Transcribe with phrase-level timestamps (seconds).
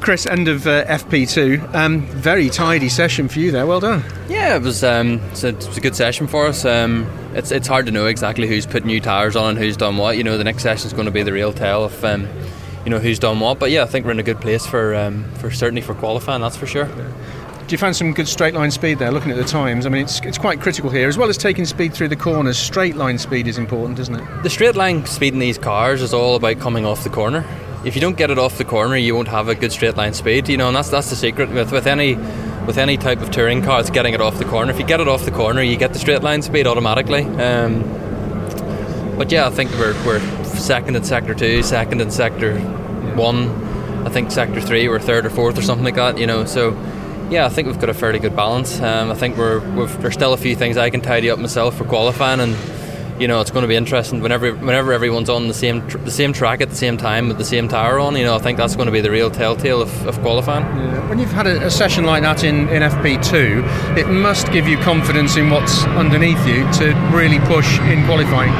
[0.00, 1.74] Chris, end of uh, FP2.
[1.74, 3.64] Um, very tidy session for you there.
[3.66, 4.02] Well done.
[4.28, 4.82] Yeah, it was.
[4.82, 6.64] Um, it's a, it was a good session for us.
[6.64, 9.96] Um, it's it's hard to know exactly who's put new tyres on and who's done
[9.96, 10.16] what.
[10.16, 12.28] You know, the next session is going to be the real tell of um,
[12.84, 13.60] you know who's done what.
[13.60, 16.42] But yeah, I think we're in a good place for um, for certainly for qualifying.
[16.42, 16.86] That's for sure.
[16.86, 19.12] Do you find some good straight line speed there?
[19.12, 21.66] Looking at the times, I mean, it's, it's quite critical here, as well as taking
[21.66, 22.56] speed through the corners.
[22.56, 24.42] Straight line speed is important, isn't it?
[24.42, 27.44] The straight line speed in these cars is all about coming off the corner.
[27.84, 30.12] If you don't get it off the corner, you won't have a good straight line
[30.12, 30.48] speed.
[30.48, 32.16] You know, and that's that's the secret with with any
[32.66, 33.80] with any type of touring car.
[33.80, 34.70] It's getting it off the corner.
[34.70, 37.22] If you get it off the corner, you get the straight line speed automatically.
[37.24, 37.82] Um,
[39.16, 42.58] but yeah, I think we're, we're second in sector two, second in sector
[43.16, 43.48] one.
[44.06, 46.18] I think sector three, we're third or fourth or something like that.
[46.18, 46.70] You know, so
[47.30, 48.80] yeah, I think we've got a fairly good balance.
[48.80, 51.76] Um, I think we're we've, there's still a few things I can tidy up myself
[51.76, 52.54] for qualifying, and
[53.20, 56.10] you know it's going to be interesting whenever whenever everyone's on the same tr- the
[56.10, 58.16] same track at the same time with the same tyre on.
[58.16, 60.64] You know, I think that's going to be the real telltale of, of qualifying.
[60.64, 61.08] Yeah.
[61.08, 64.76] When you've had a, a, session like that in, in FP2, it must give you
[64.78, 68.52] confidence in what's underneath you to really push in qualifying.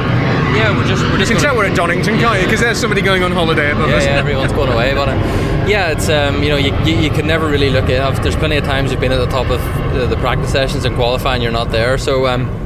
[0.55, 1.31] Yeah, we're just we're just.
[1.31, 2.45] You can tell we're at Donington, can't you?
[2.45, 4.05] Because there's somebody going on holiday above yeah, us.
[4.05, 5.09] Yeah, everyone's going away, but.
[5.09, 8.23] Uh, yeah, it's um, you know you, you, you, can never really look at.
[8.23, 9.61] There's plenty of times you've been at the top of
[9.93, 11.97] the, the practice sessions and qualifying, you're not there.
[11.99, 12.58] So um,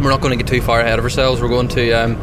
[0.00, 1.40] we're not going to get too far ahead of ourselves.
[1.40, 2.16] We're going to um,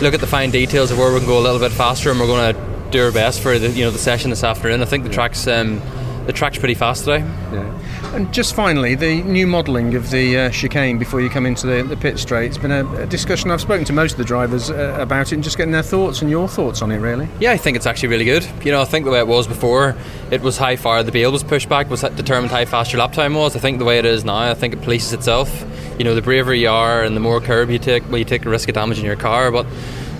[0.00, 2.18] look at the fine details of where we can go a little bit faster, and
[2.18, 4.82] we're going to do our best for the you know the session this afternoon.
[4.82, 5.80] I think the track's um,
[6.26, 7.20] the track's pretty fast today.
[7.52, 8.14] Yeah.
[8.14, 11.82] And just finally, the new modelling of the uh, chicane before you come into the,
[11.82, 12.46] the pit straight.
[12.46, 13.50] It's been a, a, discussion.
[13.50, 16.22] I've spoken to most of the drivers uh, about it and just getting their thoughts
[16.22, 17.28] and your thoughts on it, really.
[17.38, 18.48] Yeah, I think it's actually really good.
[18.64, 19.94] You know, I think the way it was before,
[20.30, 23.12] it was how far the bale was pushed back, was determined how fast your lap
[23.12, 23.54] time was.
[23.56, 25.50] I think the way it is now, I think it polices itself.
[25.98, 28.46] You know, the braver you are and the more curb you take, well, you take
[28.46, 29.66] a risk of damaging your car, but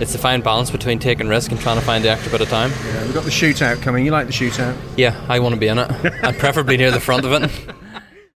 [0.00, 2.48] it's a fine balance between taking risk and trying to find the extra bit of
[2.48, 2.70] time.
[2.70, 4.04] Yeah, we've got the shootout coming.
[4.04, 4.76] You like the shootout?
[4.96, 5.90] Yeah, I want to be in it,
[6.22, 7.74] and preferably near the front of it.